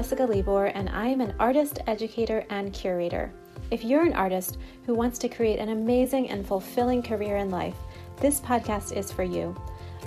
Jessica 0.00 0.24
Libor, 0.24 0.68
and 0.68 0.88
I 0.88 1.08
am 1.08 1.20
an 1.20 1.34
artist, 1.38 1.80
educator, 1.86 2.46
and 2.48 2.72
curator. 2.72 3.30
If 3.70 3.84
you're 3.84 4.06
an 4.06 4.14
artist 4.14 4.56
who 4.86 4.94
wants 4.94 5.18
to 5.18 5.28
create 5.28 5.58
an 5.58 5.68
amazing 5.68 6.30
and 6.30 6.46
fulfilling 6.46 7.02
career 7.02 7.36
in 7.36 7.50
life, 7.50 7.76
this 8.16 8.40
podcast 8.40 8.96
is 8.96 9.12
for 9.12 9.24
you. 9.24 9.54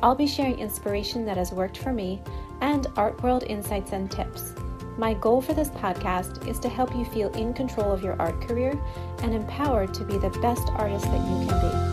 I'll 0.02 0.16
be 0.16 0.26
sharing 0.26 0.58
inspiration 0.58 1.28
that 1.28 1.38
has 1.38 1.52
worked 1.52 1.78
for 1.78 1.94
me 1.94 2.24
and 2.62 2.88
art 2.96 3.22
world 3.22 3.44
insights 3.44 3.92
and 3.92 4.10
tips. 4.10 4.56
My 4.98 5.14
goal 5.14 5.44
for 5.44 5.54
this 5.54 5.70
podcast 5.70 6.48
is 6.48 6.58
to 6.62 6.70
help 6.70 6.96
you 6.96 7.06
feel 7.06 7.32
in 7.34 7.54
control 7.54 7.92
of 7.92 8.04
your 8.04 8.20
art 8.20 8.42
career 8.42 8.74
and 9.20 9.32
empowered 9.32 9.94
to 9.94 10.04
be 10.04 10.18
the 10.18 10.32
best 10.42 10.70
artist 10.70 11.06
that 11.06 11.30
you 11.30 11.48
can 11.48 11.93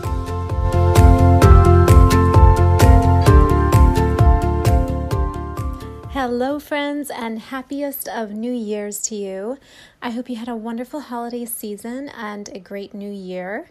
Friends, 6.61 7.09
and 7.09 7.39
happiest 7.39 8.07
of 8.07 8.31
New 8.31 8.53
Year's 8.53 9.01
to 9.01 9.15
you. 9.15 9.57
I 10.01 10.11
hope 10.11 10.29
you 10.29 10.35
had 10.35 10.47
a 10.47 10.55
wonderful 10.55 11.01
holiday 11.01 11.43
season 11.45 12.07
and 12.09 12.47
a 12.49 12.59
great 12.59 12.93
new 12.93 13.11
year. 13.11 13.69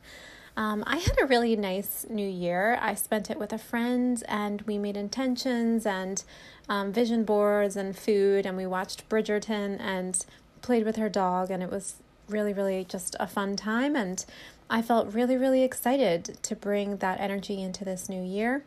Um, 0.57 0.83
I 0.87 0.97
had 0.97 1.17
a 1.23 1.27
really 1.27 1.57
nice 1.57 2.05
new 2.11 2.29
year. 2.29 2.77
I 2.83 2.95
spent 2.95 3.31
it 3.31 3.39
with 3.39 3.53
a 3.53 3.59
friend, 3.59 4.23
and 4.29 4.63
we 4.63 4.77
made 4.77 4.97
intentions 4.97 5.87
and 5.87 6.23
um, 6.69 6.93
vision 6.93 7.25
boards 7.25 7.77
and 7.77 7.97
food, 7.97 8.45
and 8.45 8.57
we 8.57 8.67
watched 8.67 9.09
Bridgerton 9.09 9.81
and 9.81 10.27
played 10.61 10.85
with 10.85 10.97
her 10.97 11.09
dog, 11.09 11.51
and 11.51 11.63
it 11.63 11.71
was 11.71 12.03
really, 12.29 12.53
really 12.53 12.85
just 12.85 13.15
a 13.21 13.27
fun 13.27 13.57
time. 13.57 13.95
And 13.95 14.25
I 14.69 14.83
felt 14.83 15.15
really, 15.15 15.37
really 15.37 15.63
excited 15.63 16.39
to 16.43 16.57
bring 16.57 16.97
that 16.97 17.21
energy 17.21 17.63
into 17.63 17.85
this 17.85 18.09
new 18.09 18.23
year. 18.23 18.65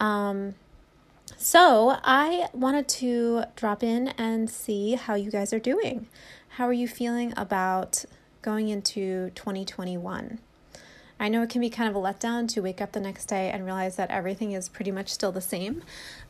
Um, 0.00 0.56
so, 1.42 1.98
I 2.04 2.48
wanted 2.52 2.86
to 2.88 3.44
drop 3.56 3.82
in 3.82 4.08
and 4.16 4.48
see 4.48 4.94
how 4.94 5.16
you 5.16 5.28
guys 5.28 5.52
are 5.52 5.58
doing. 5.58 6.06
How 6.50 6.68
are 6.68 6.72
you 6.72 6.86
feeling 6.86 7.34
about 7.36 8.04
going 8.42 8.68
into 8.68 9.30
2021? 9.30 10.38
I 11.18 11.28
know 11.28 11.42
it 11.42 11.50
can 11.50 11.60
be 11.60 11.68
kind 11.68 11.90
of 11.90 11.96
a 11.96 11.98
letdown 11.98 12.46
to 12.48 12.62
wake 12.62 12.80
up 12.80 12.92
the 12.92 13.00
next 13.00 13.26
day 13.26 13.50
and 13.50 13.64
realize 13.64 13.96
that 13.96 14.10
everything 14.10 14.52
is 14.52 14.68
pretty 14.68 14.92
much 14.92 15.08
still 15.08 15.32
the 15.32 15.40
same, 15.40 15.82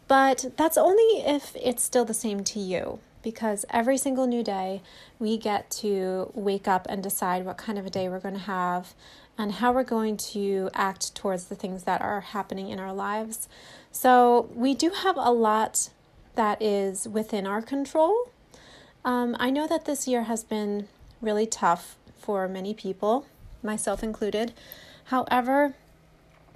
but 0.09 0.47
that's 0.57 0.79
only 0.79 1.23
if 1.27 1.55
it's 1.57 1.83
still 1.83 2.07
the 2.07 2.15
same 2.15 2.43
to 2.45 2.59
you 2.59 2.99
because 3.23 3.65
every 3.71 3.97
single 3.97 4.27
new 4.27 4.43
day 4.43 4.83
we 5.19 5.37
get 5.37 5.71
to 5.71 6.31
wake 6.35 6.67
up 6.67 6.87
and 6.89 7.03
decide 7.03 7.45
what 7.45 7.57
kind 7.57 7.79
of 7.79 7.87
a 7.87 7.91
day 7.91 8.09
we're 8.09 8.19
going 8.19 8.35
to 8.35 8.41
have 8.41 8.95
and 9.39 9.53
how 9.53 9.73
we're 9.73 9.85
going 9.85 10.17
to 10.17 10.69
act 10.75 11.15
towards 11.15 11.47
the 11.47 11.55
things 11.55 11.85
that 11.85 12.01
are 12.03 12.21
happening 12.21 12.69
in 12.69 12.79
our 12.79 12.93
lives. 12.93 13.49
So, 13.93 14.49
we 14.55 14.75
do 14.75 14.91
have 14.91 15.17
a 15.17 15.31
lot 15.31 15.91
that 16.35 16.61
is 16.63 17.07
within 17.07 17.47
our 17.47 17.61
control. 17.61 18.31
Um, 19.05 19.37
I 19.39 19.51
know 19.51 19.69
that 19.69 19.85
this 19.85 20.09
year 20.09 20.25
has 20.25 20.43
been 20.43 20.89
really 21.21 21.47
tough 21.47 21.97
for 22.17 22.49
many 22.49 22.73
people, 22.73 23.27
myself 23.63 24.03
included. 24.03 24.53
However, 25.05 25.75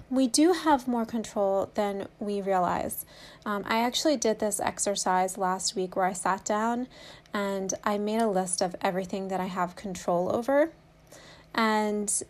we 0.08 0.28
do 0.28 0.52
have 0.52 0.86
more 0.86 1.04
control 1.04 1.70
than 1.74 2.06
we 2.20 2.40
realize. 2.40 3.04
Um, 3.44 3.64
I 3.66 3.80
actually 3.80 4.16
did 4.16 4.38
this 4.38 4.60
exercise 4.60 5.36
last 5.36 5.74
week 5.74 5.96
where 5.96 6.04
I 6.04 6.12
sat 6.12 6.44
down 6.44 6.86
and 7.34 7.74
I 7.82 7.98
made 7.98 8.22
a 8.22 8.28
list 8.28 8.62
of 8.62 8.76
everything 8.80 9.28
that 9.28 9.40
I 9.40 9.46
have 9.46 9.74
control 9.74 10.34
over. 10.34 10.70
And 11.54 12.22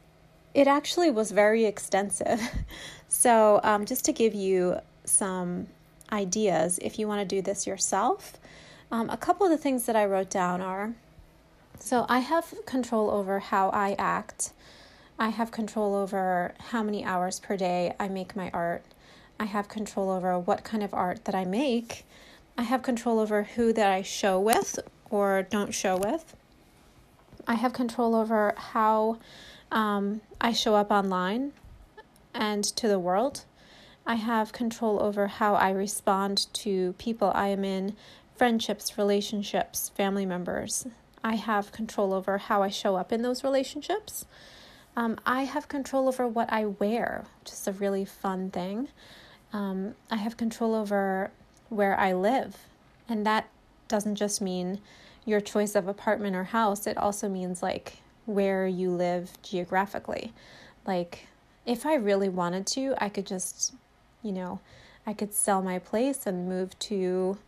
it 0.54 0.66
actually 0.66 1.10
was 1.10 1.30
very 1.32 1.66
extensive. 1.66 2.40
so, 3.08 3.60
um, 3.62 3.84
just 3.84 4.06
to 4.06 4.12
give 4.12 4.34
you 4.34 4.80
some 5.06 5.68
ideas, 6.12 6.78
if 6.82 6.98
you 6.98 7.08
want 7.08 7.26
to 7.26 7.36
do 7.36 7.42
this 7.42 7.66
yourself, 7.66 8.38
um, 8.90 9.10
a 9.10 9.16
couple 9.16 9.46
of 9.46 9.50
the 9.50 9.58
things 9.58 9.86
that 9.86 9.96
I 9.96 10.04
wrote 10.04 10.30
down 10.30 10.60
are 10.60 10.94
so 11.78 12.06
I 12.08 12.20
have 12.20 12.54
control 12.64 13.10
over 13.10 13.38
how 13.38 13.68
I 13.70 13.94
act 13.98 14.52
I 15.18 15.30
have 15.30 15.50
control 15.50 15.94
over 15.94 16.52
how 16.58 16.82
many 16.82 17.02
hours 17.02 17.40
per 17.40 17.56
day 17.56 17.94
I 17.98 18.08
make 18.08 18.36
my 18.36 18.50
art. 18.52 18.84
I 19.40 19.46
have 19.46 19.66
control 19.66 20.10
over 20.10 20.38
what 20.38 20.62
kind 20.62 20.82
of 20.82 20.92
art 20.92 21.24
that 21.24 21.34
I 21.34 21.44
make. 21.44 22.04
I 22.58 22.62
have 22.62 22.82
control 22.82 23.18
over 23.18 23.44
who 23.44 23.72
that 23.72 23.90
I 23.90 24.02
show 24.02 24.38
with 24.38 24.78
or 25.08 25.42
don't 25.42 25.72
show 25.72 25.96
with. 25.96 26.36
I 27.46 27.54
have 27.54 27.72
control 27.72 28.14
over 28.14 28.52
how 28.56 29.18
um, 29.72 30.20
I 30.38 30.52
show 30.52 30.74
up 30.74 30.90
online 30.90 31.52
and 32.34 32.62
to 32.64 32.86
the 32.86 32.98
world. 32.98 33.44
I 34.06 34.14
have 34.14 34.52
control 34.52 35.02
over 35.02 35.26
how 35.26 35.54
I 35.54 35.70
respond 35.70 36.46
to 36.54 36.94
people 36.98 37.32
I 37.34 37.48
am 37.48 37.64
in, 37.64 37.96
friendships, 38.36 38.96
relationships, 38.96 39.90
family 39.96 40.24
members. 40.24 40.86
I 41.24 41.34
have 41.34 41.72
control 41.72 42.14
over 42.14 42.38
how 42.38 42.62
I 42.62 42.68
show 42.68 42.96
up 42.96 43.12
in 43.12 43.22
those 43.22 43.42
relationships. 43.42 44.24
Um, 44.96 45.18
I 45.26 45.42
have 45.42 45.68
control 45.68 46.06
over 46.06 46.26
what 46.26 46.52
I 46.52 46.66
wear, 46.66 47.24
which 47.40 47.52
is 47.52 47.66
a 47.66 47.72
really 47.72 48.04
fun 48.04 48.50
thing. 48.50 48.88
Um, 49.52 49.94
I 50.10 50.16
have 50.16 50.36
control 50.36 50.74
over 50.74 51.30
where 51.68 51.98
I 51.98 52.12
live, 52.12 52.56
and 53.08 53.26
that 53.26 53.48
doesn't 53.88 54.14
just 54.14 54.40
mean 54.40 54.80
your 55.24 55.40
choice 55.40 55.74
of 55.74 55.88
apartment 55.88 56.36
or 56.36 56.44
house, 56.44 56.86
it 56.86 56.96
also 56.96 57.28
means 57.28 57.62
like 57.62 57.98
where 58.24 58.66
you 58.66 58.90
live 58.90 59.30
geographically. 59.42 60.32
Like, 60.86 61.26
if 61.66 61.84
I 61.84 61.94
really 61.94 62.28
wanted 62.28 62.66
to, 62.68 62.94
I 62.98 63.08
could 63.08 63.26
just, 63.26 63.74
you 64.26 64.32
know, 64.32 64.60
I 65.06 65.12
could 65.12 65.32
sell 65.32 65.62
my 65.62 65.78
place 65.78 66.26
and 66.26 66.48
move 66.48 66.76
to 66.80 67.38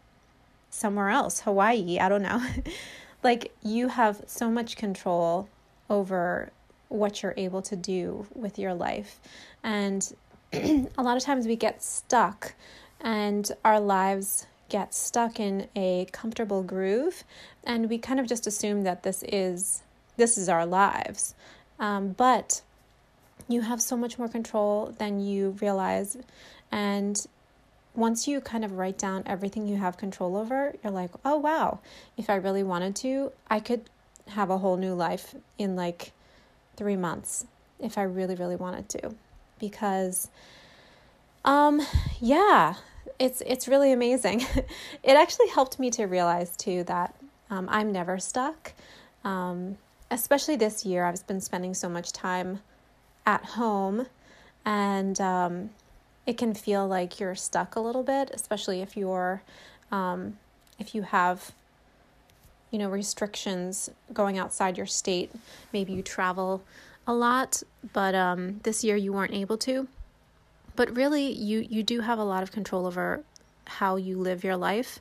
somewhere 0.70 1.08
else, 1.08 1.40
Hawaii, 1.40 1.98
I 1.98 2.08
don't 2.08 2.22
know. 2.22 2.46
like, 3.22 3.52
you 3.62 3.88
have 3.88 4.22
so 4.26 4.48
much 4.50 4.76
control 4.76 5.48
over 5.90 6.50
what 6.88 7.22
you're 7.22 7.34
able 7.36 7.62
to 7.62 7.76
do 7.76 8.26
with 8.34 8.58
your 8.58 8.74
life. 8.74 9.18
And 9.62 10.14
a 10.52 11.02
lot 11.02 11.16
of 11.16 11.22
times 11.22 11.46
we 11.46 11.56
get 11.56 11.82
stuck 11.82 12.54
and 13.00 13.50
our 13.64 13.80
lives 13.80 14.46
get 14.68 14.94
stuck 14.94 15.40
in 15.40 15.66
a 15.74 16.06
comfortable 16.12 16.62
groove 16.62 17.24
and 17.64 17.88
we 17.88 17.96
kind 17.96 18.20
of 18.20 18.26
just 18.26 18.46
assume 18.46 18.82
that 18.82 19.02
this 19.02 19.24
is 19.26 19.82
this 20.16 20.36
is 20.36 20.48
our 20.48 20.66
lives. 20.66 21.34
Um, 21.78 22.10
but 22.10 22.60
you 23.48 23.62
have 23.62 23.80
so 23.80 23.96
much 23.96 24.18
more 24.18 24.28
control 24.28 24.94
than 24.98 25.20
you 25.20 25.56
realize 25.60 26.16
and 26.70 27.26
once 27.94 28.28
you 28.28 28.40
kind 28.40 28.64
of 28.64 28.72
write 28.72 28.96
down 28.96 29.22
everything 29.26 29.66
you 29.66 29.76
have 29.76 29.96
control 29.96 30.36
over, 30.36 30.74
you're 30.82 30.92
like, 30.92 31.10
oh 31.24 31.36
wow, 31.36 31.80
if 32.16 32.30
I 32.30 32.36
really 32.36 32.62
wanted 32.62 32.94
to, 32.96 33.32
I 33.50 33.60
could 33.60 33.90
have 34.28 34.50
a 34.50 34.58
whole 34.58 34.76
new 34.76 34.94
life 34.94 35.34
in 35.58 35.74
like 35.74 36.12
three 36.76 36.96
months 36.96 37.46
if 37.80 37.98
I 37.98 38.02
really, 38.02 38.34
really 38.34 38.56
wanted 38.56 38.88
to. 38.90 39.14
Because, 39.58 40.28
um, 41.44 41.82
yeah, 42.20 42.74
it's 43.18 43.42
it's 43.46 43.66
really 43.66 43.92
amazing. 43.92 44.44
it 45.02 45.16
actually 45.16 45.48
helped 45.48 45.78
me 45.78 45.90
to 45.90 46.04
realize 46.04 46.56
too 46.56 46.84
that 46.84 47.14
um, 47.50 47.68
I'm 47.70 47.90
never 47.90 48.18
stuck. 48.18 48.72
Um, 49.24 49.76
especially 50.10 50.56
this 50.56 50.84
year, 50.84 51.04
I've 51.04 51.26
been 51.26 51.40
spending 51.40 51.74
so 51.74 51.88
much 51.88 52.12
time 52.12 52.60
at 53.26 53.44
home, 53.44 54.06
and 54.64 55.20
um, 55.20 55.70
it 56.28 56.36
can 56.36 56.52
feel 56.52 56.86
like 56.86 57.18
you're 57.18 57.34
stuck 57.34 57.74
a 57.74 57.80
little 57.80 58.02
bit, 58.02 58.30
especially 58.34 58.82
if 58.82 58.96
you're 58.96 59.42
um, 59.90 60.36
if 60.78 60.94
you 60.94 61.02
have 61.02 61.52
you 62.70 62.78
know, 62.78 62.88
restrictions 62.88 63.90
going 64.12 64.38
outside 64.38 64.76
your 64.76 64.86
state. 64.86 65.30
Maybe 65.72 65.92
you 65.92 66.02
travel 66.02 66.62
a 67.06 67.14
lot, 67.14 67.62
but 67.92 68.14
um, 68.14 68.60
this 68.62 68.84
year 68.84 68.96
you 68.96 69.12
weren't 69.12 69.32
able 69.32 69.56
to. 69.58 69.88
But 70.76 70.94
really, 70.94 71.32
you, 71.32 71.66
you 71.68 71.82
do 71.82 72.00
have 72.00 72.18
a 72.18 72.24
lot 72.24 72.42
of 72.42 72.52
control 72.52 72.86
over 72.86 73.24
how 73.66 73.96
you 73.96 74.18
live 74.18 74.44
your 74.44 74.56
life. 74.56 75.00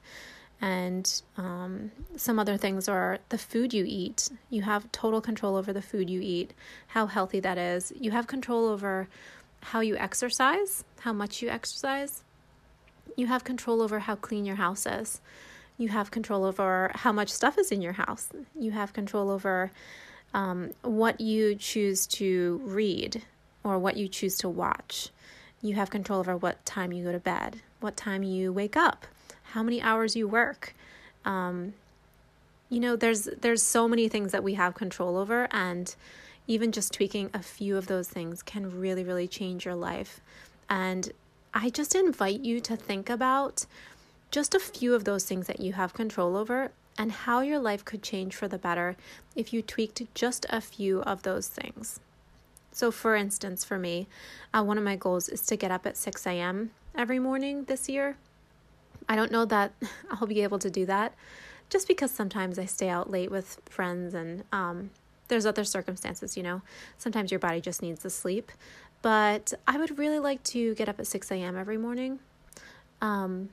And 0.59 1.21
um, 1.37 1.91
some 2.15 2.39
other 2.39 2.57
things 2.57 2.87
are 2.87 3.19
the 3.29 3.37
food 3.37 3.73
you 3.73 3.85
eat. 3.85 4.29
You 4.49 4.63
have 4.63 4.91
total 4.91 5.21
control 5.21 5.55
over 5.55 5.71
the 5.71 5.83
food 5.83 6.09
you 6.09 6.19
eat, 6.21 6.53
how 6.87 7.05
healthy 7.05 7.39
that 7.41 7.59
is. 7.59 7.93
You 7.99 8.11
have 8.11 8.25
control 8.25 8.65
over 8.65 9.07
how 9.71 9.81
you 9.81 9.97
exercise, 9.97 10.85
how 11.01 11.11
much 11.11 11.41
you 11.41 11.49
exercise. 11.49 12.23
You 13.17 13.27
have 13.27 13.43
control 13.43 13.81
over 13.81 13.99
how 13.99 14.15
clean 14.15 14.45
your 14.45 14.55
house 14.55 14.85
is. 14.85 15.19
You 15.77 15.89
have 15.89 16.09
control 16.09 16.45
over 16.45 16.91
how 16.95 17.11
much 17.11 17.29
stuff 17.29 17.57
is 17.57 17.71
in 17.71 17.81
your 17.81 17.93
house. 17.93 18.29
You 18.57 18.71
have 18.71 18.93
control 18.93 19.29
over 19.29 19.71
um, 20.33 20.71
what 20.83 21.19
you 21.19 21.53
choose 21.55 22.07
to 22.07 22.61
read 22.63 23.23
or 23.63 23.77
what 23.77 23.97
you 23.97 24.07
choose 24.07 24.37
to 24.37 24.49
watch. 24.49 25.09
You 25.61 25.75
have 25.75 25.89
control 25.89 26.21
over 26.21 26.37
what 26.37 26.65
time 26.65 26.93
you 26.93 27.03
go 27.03 27.11
to 27.11 27.19
bed, 27.19 27.57
what 27.81 27.97
time 27.97 28.23
you 28.23 28.53
wake 28.53 28.77
up, 28.77 29.05
how 29.51 29.63
many 29.63 29.81
hours 29.81 30.15
you 30.15 30.27
work. 30.27 30.73
Um, 31.25 31.73
you 32.69 32.79
know, 32.79 32.95
there's 32.95 33.25
there's 33.41 33.63
so 33.63 33.87
many 33.87 34.07
things 34.07 34.31
that 34.31 34.43
we 34.43 34.53
have 34.53 34.75
control 34.75 35.17
over, 35.17 35.47
and 35.51 35.93
even 36.47 36.71
just 36.71 36.93
tweaking 36.93 37.29
a 37.33 37.43
few 37.43 37.77
of 37.77 37.87
those 37.87 38.07
things 38.07 38.41
can 38.41 38.79
really, 38.79 39.03
really 39.03 39.27
change 39.27 39.65
your 39.65 39.75
life. 39.75 40.21
And 40.69 41.11
I 41.53 41.69
just 41.69 41.93
invite 41.93 42.41
you 42.41 42.59
to 42.61 42.75
think 42.75 43.09
about 43.09 43.65
just 44.31 44.55
a 44.55 44.59
few 44.59 44.93
of 44.93 45.03
those 45.03 45.25
things 45.25 45.47
that 45.47 45.59
you 45.59 45.73
have 45.73 45.93
control 45.93 46.35
over 46.35 46.71
and 46.97 47.11
how 47.11 47.41
your 47.41 47.59
life 47.59 47.85
could 47.85 48.01
change 48.01 48.35
for 48.35 48.47
the 48.47 48.57
better 48.57 48.95
if 49.35 49.53
you 49.53 49.61
tweaked 49.61 50.01
just 50.15 50.45
a 50.49 50.61
few 50.61 51.01
of 51.01 51.23
those 51.23 51.47
things. 51.47 51.99
So, 52.71 52.91
for 52.91 53.15
instance, 53.15 53.63
for 53.63 53.77
me, 53.77 54.07
uh, 54.53 54.63
one 54.63 54.77
of 54.77 54.83
my 54.83 54.95
goals 54.95 55.29
is 55.29 55.41
to 55.47 55.55
get 55.55 55.71
up 55.71 55.85
at 55.85 55.97
6 55.97 56.27
a.m. 56.27 56.71
every 56.95 57.19
morning 57.19 57.63
this 57.63 57.89
year. 57.89 58.17
I 59.09 59.15
don't 59.15 59.31
know 59.31 59.45
that 59.45 59.73
I'll 60.11 60.27
be 60.27 60.41
able 60.41 60.59
to 60.59 60.69
do 60.69 60.85
that 60.85 61.13
just 61.69 61.87
because 61.87 62.11
sometimes 62.11 62.57
I 62.57 62.65
stay 62.65 62.89
out 62.89 63.09
late 63.09 63.31
with 63.31 63.61
friends 63.65 64.13
and 64.13 64.43
um, 64.51 64.91
there's 65.27 65.45
other 65.45 65.63
circumstances, 65.63 66.37
you 66.37 66.43
know. 66.43 66.61
Sometimes 66.97 67.31
your 67.31 67.39
body 67.39 67.61
just 67.61 67.81
needs 67.81 68.01
to 68.01 68.09
sleep. 68.09 68.51
But 69.01 69.53
I 69.67 69.77
would 69.77 69.97
really 69.99 70.19
like 70.19 70.43
to 70.45 70.73
get 70.75 70.89
up 70.89 70.99
at 70.99 71.07
6 71.07 71.31
a.m. 71.31 71.55
every 71.55 71.77
morning. 71.77 72.19
Um, 73.01 73.49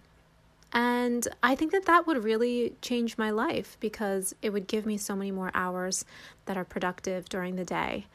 and 0.72 1.28
I 1.42 1.54
think 1.54 1.70
that 1.72 1.84
that 1.84 2.06
would 2.06 2.24
really 2.24 2.74
change 2.82 3.16
my 3.16 3.30
life 3.30 3.76
because 3.78 4.34
it 4.42 4.50
would 4.50 4.66
give 4.66 4.86
me 4.86 4.96
so 4.96 5.14
many 5.14 5.30
more 5.30 5.50
hours 5.54 6.04
that 6.46 6.56
are 6.56 6.64
productive 6.64 7.28
during 7.28 7.56
the 7.56 7.64
day. 7.64 8.06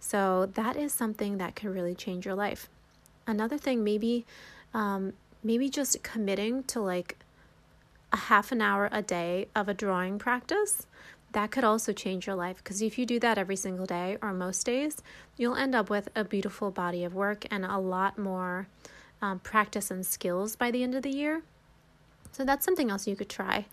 So 0.00 0.46
that 0.54 0.76
is 0.76 0.92
something 0.92 1.38
that 1.38 1.54
could 1.54 1.70
really 1.70 1.94
change 1.94 2.26
your 2.26 2.34
life. 2.34 2.68
Another 3.26 3.58
thing, 3.58 3.84
maybe, 3.84 4.26
um, 4.74 5.12
maybe 5.44 5.68
just 5.68 6.02
committing 6.02 6.64
to 6.64 6.80
like 6.80 7.16
a 8.12 8.16
half 8.16 8.50
an 8.50 8.62
hour 8.62 8.88
a 8.90 9.02
day 9.02 9.48
of 9.54 9.68
a 9.68 9.74
drawing 9.74 10.18
practice 10.18 10.86
that 11.32 11.50
could 11.50 11.64
also 11.64 11.92
change 11.92 12.26
your 12.26 12.36
life 12.36 12.58
because 12.58 12.80
if 12.80 12.98
you 12.98 13.04
do 13.04 13.20
that 13.20 13.38
every 13.38 13.56
single 13.56 13.86
day 13.86 14.16
or 14.22 14.32
most 14.32 14.64
days, 14.64 15.02
you'll 15.36 15.56
end 15.56 15.74
up 15.74 15.90
with 15.90 16.08
a 16.16 16.24
beautiful 16.24 16.70
body 16.70 17.04
of 17.04 17.14
work 17.14 17.44
and 17.50 17.64
a 17.64 17.78
lot 17.78 18.18
more 18.18 18.66
um, 19.20 19.38
practice 19.40 19.90
and 19.90 20.06
skills 20.06 20.56
by 20.56 20.70
the 20.70 20.82
end 20.82 20.94
of 20.94 21.02
the 21.02 21.10
year. 21.10 21.42
So 22.32 22.44
that's 22.44 22.64
something 22.64 22.90
else 22.90 23.06
you 23.06 23.16
could 23.16 23.28
try. 23.28 23.66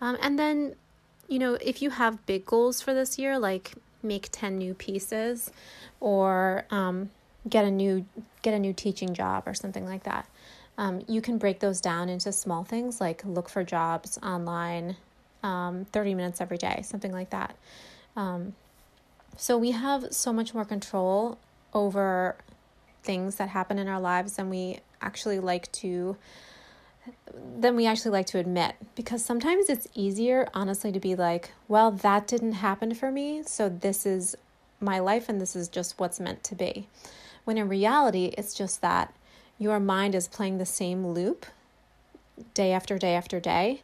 Um, 0.00 0.16
and 0.20 0.38
then, 0.38 0.76
you 1.28 1.38
know, 1.38 1.54
if 1.54 1.82
you 1.82 1.90
have 1.90 2.24
big 2.26 2.46
goals 2.46 2.80
for 2.80 2.94
this 2.94 3.18
year, 3.18 3.38
like 3.38 3.74
make 4.02 4.28
10 4.30 4.58
new 4.58 4.74
pieces 4.74 5.50
or 6.00 6.64
um, 6.70 7.10
get 7.48 7.64
a 7.64 7.70
new 7.70 8.04
get 8.42 8.54
a 8.54 8.58
new 8.58 8.72
teaching 8.72 9.14
job 9.14 9.44
or 9.46 9.54
something 9.54 9.84
like 9.84 10.04
that. 10.04 10.28
Um, 10.76 11.02
you 11.08 11.20
can 11.20 11.38
break 11.38 11.60
those 11.60 11.80
down 11.80 12.08
into 12.08 12.32
small 12.32 12.64
things 12.64 13.00
like 13.00 13.24
look 13.24 13.48
for 13.48 13.64
jobs 13.64 14.18
online, 14.22 14.96
um, 15.44 15.84
30 15.92 16.14
minutes 16.14 16.40
every 16.40 16.56
day, 16.56 16.80
something 16.82 17.12
like 17.12 17.30
that. 17.30 17.54
Um, 18.16 18.54
so 19.36 19.58
we 19.58 19.72
have 19.72 20.12
so 20.12 20.32
much 20.32 20.54
more 20.54 20.64
control 20.64 21.38
over 21.72 22.36
things 23.02 23.36
that 23.36 23.50
happen 23.50 23.78
in 23.78 23.86
our 23.86 24.00
lives 24.00 24.36
than 24.36 24.48
we 24.48 24.80
actually 25.00 25.38
like 25.38 25.70
to 25.70 26.16
than 27.58 27.76
we 27.76 27.86
actually 27.86 28.10
like 28.10 28.24
to 28.24 28.38
admit 28.38 28.76
because 28.94 29.22
sometimes 29.22 29.68
it's 29.68 29.86
easier 29.94 30.48
honestly 30.54 30.90
to 30.90 30.98
be 30.98 31.14
like 31.14 31.50
well 31.68 31.90
that 31.90 32.26
didn't 32.26 32.52
happen 32.52 32.94
for 32.94 33.10
me 33.10 33.42
so 33.42 33.68
this 33.68 34.06
is 34.06 34.34
my 34.80 34.98
life 34.98 35.28
and 35.28 35.38
this 35.38 35.54
is 35.54 35.68
just 35.68 35.98
what's 35.98 36.18
meant 36.18 36.42
to 36.42 36.54
be 36.54 36.88
when 37.44 37.58
in 37.58 37.68
reality 37.68 38.32
it's 38.38 38.54
just 38.54 38.80
that 38.80 39.12
your 39.58 39.78
mind 39.78 40.14
is 40.14 40.28
playing 40.28 40.56
the 40.56 40.64
same 40.64 41.06
loop 41.06 41.44
day 42.54 42.72
after 42.72 42.96
day 42.96 43.14
after 43.14 43.38
day 43.38 43.82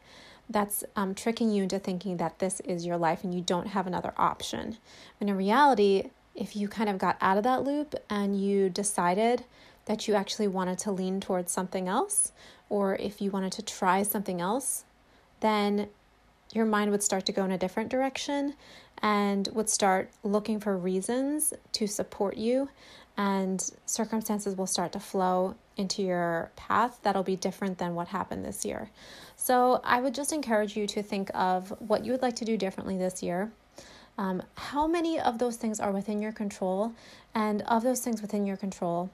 that's 0.51 0.83
um, 0.95 1.15
tricking 1.15 1.51
you 1.51 1.63
into 1.63 1.79
thinking 1.79 2.17
that 2.17 2.39
this 2.39 2.59
is 2.61 2.85
your 2.85 2.97
life 2.97 3.23
and 3.23 3.33
you 3.33 3.41
don't 3.41 3.67
have 3.67 3.87
another 3.87 4.13
option. 4.17 4.77
When 5.19 5.29
in 5.29 5.37
reality, 5.37 6.09
if 6.35 6.55
you 6.55 6.67
kind 6.67 6.89
of 6.89 6.97
got 6.97 7.17
out 7.21 7.37
of 7.37 7.43
that 7.43 7.63
loop 7.63 7.95
and 8.09 8.39
you 8.39 8.69
decided 8.69 9.43
that 9.85 10.07
you 10.07 10.13
actually 10.13 10.47
wanted 10.47 10.77
to 10.79 10.91
lean 10.91 11.19
towards 11.19 11.51
something 11.51 11.87
else, 11.87 12.31
or 12.69 12.95
if 12.95 13.21
you 13.21 13.31
wanted 13.31 13.51
to 13.53 13.61
try 13.61 14.03
something 14.03 14.39
else, 14.39 14.85
then 15.39 15.87
your 16.53 16.65
mind 16.65 16.91
would 16.91 17.03
start 17.03 17.25
to 17.25 17.31
go 17.31 17.43
in 17.45 17.51
a 17.51 17.57
different 17.57 17.89
direction 17.89 18.53
and 19.01 19.47
would 19.53 19.69
start 19.69 20.11
looking 20.23 20.59
for 20.59 20.77
reasons 20.77 21.53
to 21.71 21.87
support 21.87 22.37
you 22.37 22.69
and 23.17 23.71
circumstances 23.85 24.55
will 24.55 24.67
start 24.67 24.91
to 24.93 24.99
flow 24.99 25.55
into 25.77 26.01
your 26.01 26.51
path 26.55 26.99
that'll 27.03 27.23
be 27.23 27.35
different 27.35 27.77
than 27.77 27.95
what 27.95 28.09
happened 28.09 28.45
this 28.45 28.65
year. 28.65 28.89
So, 29.35 29.81
I 29.83 30.01
would 30.01 30.13
just 30.13 30.31
encourage 30.31 30.75
you 30.75 30.87
to 30.87 31.01
think 31.01 31.31
of 31.33 31.69
what 31.79 32.05
you 32.05 32.11
would 32.11 32.21
like 32.21 32.35
to 32.37 32.45
do 32.45 32.57
differently 32.57 32.97
this 32.97 33.23
year. 33.23 33.51
Um, 34.17 34.43
how 34.55 34.87
many 34.87 35.19
of 35.19 35.39
those 35.39 35.55
things 35.55 35.79
are 35.79 35.91
within 35.91 36.21
your 36.21 36.31
control? 36.31 36.93
And 37.33 37.61
of 37.63 37.83
those 37.83 38.01
things 38.01 38.21
within 38.21 38.45
your 38.45 38.57
control, 38.57 39.09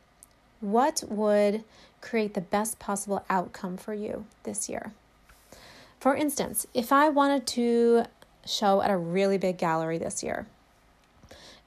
what 0.60 1.04
would 1.08 1.64
create 2.02 2.34
the 2.34 2.42
best 2.42 2.80
possible 2.80 3.24
outcome 3.30 3.78
for 3.78 3.94
you 3.94 4.26
this 4.44 4.68
year? 4.68 4.92
For 6.00 6.16
instance, 6.16 6.66
if 6.74 6.92
I 6.92 7.10
wanted 7.10 7.48
to 7.48 8.06
show 8.46 8.82
at 8.82 8.92
a 8.92 8.98
really 8.98 9.38
big 9.38 9.58
gallery 9.58 9.98
this 9.98 10.24
year, 10.24 10.48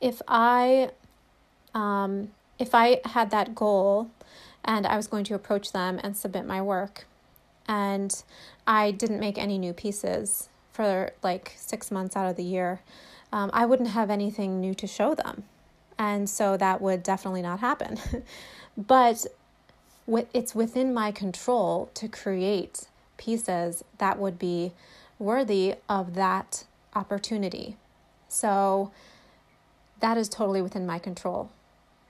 if 0.01 0.23
I 0.27 0.91
um, 1.75 2.31
if 2.59 2.75
I 2.75 3.01
had 3.05 3.31
that 3.31 3.55
goal 3.55 4.11
and 4.65 4.87
I 4.87 4.97
was 4.97 5.07
going 5.07 5.25
to 5.25 5.35
approach 5.35 5.73
them 5.73 6.01
and 6.03 6.17
submit 6.17 6.47
my 6.47 6.61
work, 6.61 7.07
and 7.67 8.23
I 8.67 8.91
didn't 8.91 9.21
make 9.21 9.39
any 9.39 9.59
new 9.59 9.73
pieces 9.73 10.49
for 10.73 11.13
like 11.23 11.55
six 11.57 11.91
months 11.91 12.17
out 12.17 12.29
of 12.29 12.37
the 12.37 12.43
year, 12.43 12.81
um, 13.33 13.51
I 13.53 13.65
wouldn't 13.65 13.91
have 13.91 14.11
anything 14.11 14.61
new 14.61 14.75
to 14.75 14.87
show 14.87 15.15
them. 15.15 15.45
And 15.99 16.29
so 16.29 16.57
that 16.57 16.81
would 16.81 17.03
definitely 17.03 17.43
not 17.43 17.61
happen. 17.61 17.99
but 18.77 19.27
it's 20.35 20.55
within 20.55 20.93
my 20.93 21.13
control 21.13 21.91
to 21.95 22.09
create 22.09 22.89
pieces 23.17 23.85
that 23.99 24.19
would 24.19 24.39
be 24.39 24.73
worthy 25.19 25.75
of 25.89 26.15
that 26.15 26.65
opportunity. 26.95 27.77
So 28.29 28.91
that 30.01 30.17
is 30.17 30.29
totally 30.29 30.63
within 30.63 30.87
my 30.87 30.99
control 30.99 31.51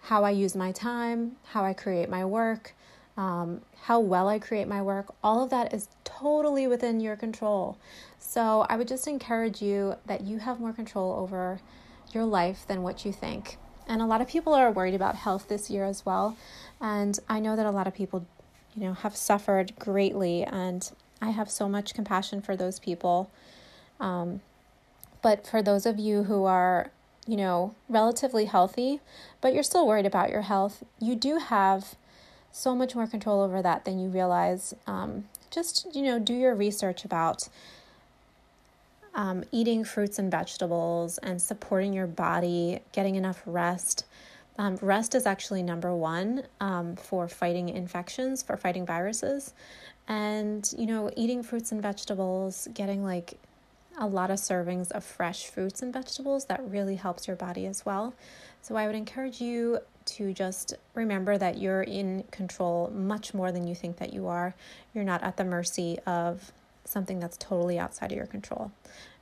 how 0.00 0.24
I 0.24 0.30
use 0.30 0.56
my 0.56 0.72
time, 0.72 1.36
how 1.44 1.64
I 1.64 1.72
create 1.72 2.08
my 2.08 2.24
work, 2.24 2.74
um, 3.16 3.60
how 3.82 4.00
well 4.00 4.28
I 4.28 4.38
create 4.38 4.66
my 4.66 4.80
work, 4.80 5.14
all 5.22 5.42
of 5.42 5.50
that 5.50 5.74
is 5.74 5.88
totally 6.04 6.66
within 6.66 7.00
your 7.00 7.16
control. 7.16 7.76
So 8.18 8.66
I 8.68 8.76
would 8.76 8.88
just 8.88 9.06
encourage 9.06 9.60
you 9.60 9.96
that 10.06 10.22
you 10.22 10.38
have 10.38 10.60
more 10.60 10.72
control 10.72 11.12
over 11.12 11.60
your 12.12 12.24
life 12.24 12.64
than 12.66 12.82
what 12.82 13.04
you 13.04 13.12
think. 13.12 13.58
And 13.86 14.00
a 14.00 14.06
lot 14.06 14.20
of 14.20 14.28
people 14.28 14.54
are 14.54 14.70
worried 14.70 14.94
about 14.94 15.16
health 15.16 15.48
this 15.48 15.68
year 15.68 15.84
as 15.84 16.06
well. 16.06 16.36
And 16.80 17.18
I 17.28 17.40
know 17.40 17.56
that 17.56 17.66
a 17.66 17.70
lot 17.70 17.86
of 17.86 17.94
people, 17.94 18.26
you 18.74 18.84
know, 18.84 18.92
have 18.94 19.16
suffered 19.16 19.72
greatly. 19.78 20.44
And 20.44 20.90
I 21.20 21.30
have 21.30 21.50
so 21.50 21.68
much 21.68 21.92
compassion 21.92 22.40
for 22.40 22.56
those 22.56 22.78
people. 22.78 23.30
Um, 23.98 24.40
but 25.22 25.46
for 25.46 25.62
those 25.62 25.86
of 25.86 25.98
you 25.98 26.22
who 26.22 26.44
are 26.44 26.90
you 27.30 27.36
know, 27.36 27.72
relatively 27.88 28.46
healthy, 28.46 28.98
but 29.40 29.54
you're 29.54 29.62
still 29.62 29.86
worried 29.86 30.04
about 30.04 30.30
your 30.30 30.42
health, 30.42 30.82
you 30.98 31.14
do 31.14 31.38
have 31.38 31.94
so 32.50 32.74
much 32.74 32.96
more 32.96 33.06
control 33.06 33.40
over 33.40 33.62
that 33.62 33.84
than 33.84 34.00
you 34.00 34.08
realize. 34.08 34.74
Um, 34.88 35.26
just, 35.48 35.86
you 35.94 36.02
know, 36.02 36.18
do 36.18 36.34
your 36.34 36.56
research 36.56 37.04
about 37.04 37.48
um, 39.14 39.44
eating 39.52 39.84
fruits 39.84 40.18
and 40.18 40.28
vegetables 40.28 41.18
and 41.18 41.40
supporting 41.40 41.92
your 41.92 42.08
body, 42.08 42.80
getting 42.90 43.14
enough 43.14 43.42
rest. 43.46 44.04
Um, 44.58 44.76
rest 44.82 45.14
is 45.14 45.24
actually 45.24 45.62
number 45.62 45.94
one 45.94 46.42
um, 46.60 46.96
for 46.96 47.28
fighting 47.28 47.68
infections, 47.68 48.42
for 48.42 48.56
fighting 48.56 48.84
viruses. 48.84 49.54
And, 50.08 50.68
you 50.76 50.86
know, 50.86 51.12
eating 51.16 51.44
fruits 51.44 51.70
and 51.70 51.80
vegetables, 51.80 52.66
getting 52.74 53.04
like 53.04 53.38
a 53.98 54.06
lot 54.06 54.30
of 54.30 54.38
servings 54.38 54.90
of 54.92 55.04
fresh 55.04 55.46
fruits 55.46 55.82
and 55.82 55.92
vegetables 55.92 56.46
that 56.46 56.60
really 56.64 56.96
helps 56.96 57.26
your 57.26 57.36
body 57.36 57.66
as 57.66 57.84
well. 57.84 58.14
So 58.62 58.76
I 58.76 58.86
would 58.86 58.96
encourage 58.96 59.40
you 59.40 59.80
to 60.06 60.32
just 60.32 60.74
remember 60.94 61.38
that 61.38 61.58
you're 61.58 61.82
in 61.82 62.24
control 62.30 62.90
much 62.94 63.34
more 63.34 63.52
than 63.52 63.66
you 63.66 63.74
think 63.74 63.98
that 63.98 64.12
you 64.12 64.26
are. 64.26 64.54
You're 64.94 65.04
not 65.04 65.22
at 65.22 65.36
the 65.36 65.44
mercy 65.44 65.98
of 66.06 66.52
something 66.84 67.20
that's 67.20 67.36
totally 67.36 67.78
outside 67.78 68.10
of 68.10 68.16
your 68.16 68.26
control. 68.26 68.72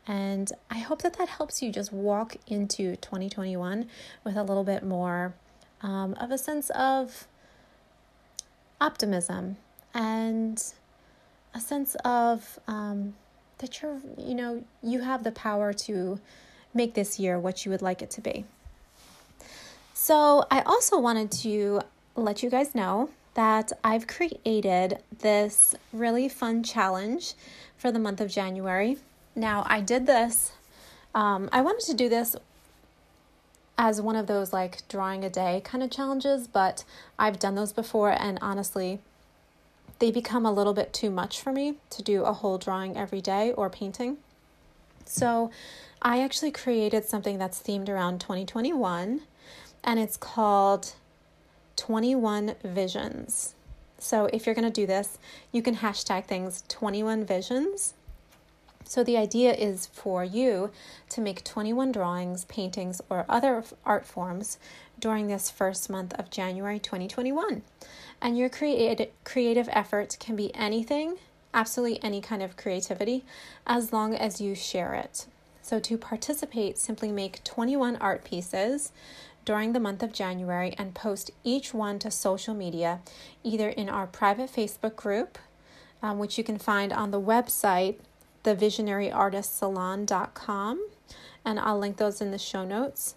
And 0.07 0.51
I 0.71 0.79
hope 0.79 1.03
that 1.03 1.19
that 1.19 1.29
helps 1.29 1.61
you 1.61 1.71
just 1.71 1.93
walk 1.93 2.37
into 2.47 2.97
2021 2.97 3.89
with 4.25 4.37
a 4.37 4.43
little 4.43 4.65
bit 4.65 4.83
more 4.83 5.35
um, 5.83 6.15
of 6.15 6.31
a 6.31 6.39
sense 6.39 6.71
of 6.71 7.27
optimism 8.81 9.59
and 9.93 10.63
a 11.55 11.61
sense 11.61 11.95
of 12.05 12.59
um, 12.67 13.15
that 13.59 13.83
you're, 13.83 13.99
you 14.17 14.35
know, 14.35 14.65
you 14.83 15.01
have 15.01 15.25
the 15.25 15.33
power 15.33 15.73
to 15.73 16.21
make 16.75 16.95
this 16.95 17.19
year 17.19 17.39
what 17.39 17.65
you 17.65 17.71
would 17.71 17.83
like 17.83 18.03
it 18.03 18.11
to 18.11 18.21
be. 18.21 18.45
So, 19.95 20.47
I 20.51 20.61
also 20.61 20.99
wanted 20.99 21.33
to 21.43 21.81
let 22.15 22.43
you 22.43 22.51
guys 22.51 22.75
know 22.75 23.11
that 23.35 23.73
I've 23.83 24.07
created 24.07 24.99
this 25.21 25.75
really 25.93 26.29
fun 26.29 26.63
challenge 26.63 27.35
for 27.77 27.91
the 27.91 27.99
month 27.99 28.21
of 28.21 28.31
January. 28.31 28.99
Now, 29.35 29.65
I 29.69 29.81
did 29.81 30.07
this, 30.07 30.53
um, 31.15 31.49
I 31.53 31.61
wanted 31.61 31.87
to 31.87 31.95
do 31.95 32.09
this 32.09 32.37
as 33.77 34.01
one 34.01 34.17
of 34.17 34.27
those 34.27 34.53
like 34.53 34.87
drawing 34.89 35.25
a 35.25 35.31
day 35.31 35.63
kind 35.65 35.83
of 35.85 35.91
challenges, 35.91 36.49
but 36.49 36.85
I've 37.19 37.39
done 37.39 37.55
those 37.55 37.73
before, 37.73 38.11
and 38.11 38.39
honestly, 38.43 38.99
they 39.99 40.11
become 40.11 40.47
a 40.47 40.53
little 40.53 40.75
bit 40.75 40.93
too 40.93 41.11
much 41.11 41.41
for 41.41 41.53
me 41.53 41.77
to 41.91 42.03
do 42.03 42.25
a 42.25 42.33
whole 42.33 42.59
drawing 42.59 42.97
every 42.97 43.21
day 43.21 43.53
or 43.53 43.69
painting. 43.69 44.19
So, 45.05 45.51
I 46.01 46.23
actually 46.23 46.53
created 46.53 47.05
something 47.05 47.39
that's 47.39 47.61
themed 47.61 47.89
around 47.89 48.21
2021, 48.21 49.23
and 49.83 49.99
it's 49.99 50.17
called 50.17 50.93
21 51.77 52.55
Visions. 52.63 53.55
So, 53.99 54.29
if 54.33 54.47
you're 54.47 54.55
going 54.55 54.71
to 54.71 54.81
do 54.81 54.87
this, 54.87 55.19
you 55.51 55.63
can 55.63 55.77
hashtag 55.77 56.27
things 56.27 56.63
21 56.69 57.25
Visions. 57.25 57.95
So, 58.89 59.05
the 59.05 59.19
idea 59.19 59.53
is 59.53 59.85
for 59.85 60.25
you 60.25 60.71
to 61.11 61.21
make 61.21 61.45
21 61.45 61.93
drawings, 61.93 62.47
paintings, 62.47 63.03
or 63.11 63.27
other 63.29 63.63
art 63.85 64.07
forms 64.07 64.59
during 64.99 65.27
this 65.27 65.51
first 65.51 65.91
month 65.91 66.15
of 66.15 66.31
January 66.31 66.79
2021. 66.79 67.61
And 68.23 68.39
your 68.39 68.49
creative 68.49 69.11
creative 69.25 69.69
efforts 69.73 70.17
can 70.17 70.37
be 70.37 70.55
anything, 70.55 71.17
absolutely 71.53 72.03
any 72.03 72.23
kind 72.23 72.43
of 72.43 72.57
creativity, 72.57 73.27
as 73.67 73.93
long 73.93 74.15
as 74.15 74.41
you 74.41 74.55
share 74.55 74.95
it. 74.95 75.27
So, 75.61 75.79
to 75.81 75.99
participate, 75.99 76.79
simply 76.79 77.13
make 77.13 77.45
21 77.45 77.97
art 77.97 78.25
pieces 78.25 78.91
during 79.45 79.75
the 79.75 79.81
month 79.81 80.03
of 80.03 80.15
January 80.15 80.75
and 80.79 80.95
post 80.95 81.31
each 81.45 81.75
one 81.75 81.99
to 81.99 82.11
social 82.11 82.55
media, 82.55 83.01
either 83.45 83.69
in 83.69 83.91
our 83.91 84.07
private 84.07 84.51
Facebook 84.51 84.97
group, 84.97 85.37
um, 86.03 86.19
which 86.19 86.39
you 86.39 86.43
can 86.43 86.57
find 86.57 86.91
on 86.91 87.11
the 87.11 87.21
website, 87.21 87.97
thevisionaryartistssalon.com, 88.45 90.89
and 91.45 91.61
I'll 91.61 91.79
link 91.79 91.97
those 91.97 92.21
in 92.21 92.31
the 92.31 92.39
show 92.39 92.65
notes, 92.65 93.15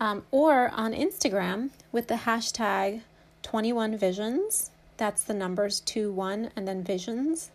um, 0.00 0.24
or 0.30 0.70
on 0.70 0.92
Instagram 0.92 1.70
with 1.90 2.08
the 2.08 2.16
hashtag 2.16 3.02
21visions. 3.42 4.70
That's 4.96 5.22
the 5.22 5.34
numbers 5.34 5.82
21 5.84 6.50
and 6.54 6.68
then 6.68 6.82
visions, 6.82 7.50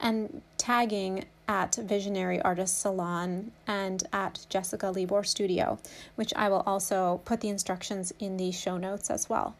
and 0.00 0.42
tagging 0.58 1.24
at 1.48 1.76
Visionary 1.76 2.40
Artist 2.42 2.80
Salon 2.80 3.52
and 3.66 4.02
at 4.12 4.46
Jessica 4.48 4.90
Libor 4.90 5.24
Studio, 5.24 5.78
which 6.16 6.32
I 6.34 6.48
will 6.48 6.62
also 6.66 7.20
put 7.24 7.40
the 7.40 7.48
instructions 7.48 8.12
in 8.18 8.36
the 8.36 8.50
show 8.50 8.76
notes 8.76 9.10
as 9.10 9.28
well. 9.28 9.54